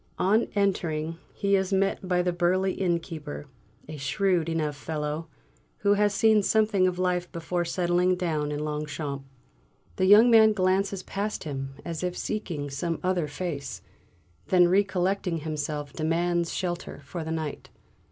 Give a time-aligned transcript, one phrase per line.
[0.17, 3.45] On entering, he is met by the burly innkeeper,
[3.87, 5.27] a shrewd enough fellow,
[5.81, 9.23] who has seen something of life before settling down in Longchamps.
[9.97, 13.83] The young man glances past him as if seeking some other face,
[14.47, 17.69] then recollecting himself demands shelter for the night.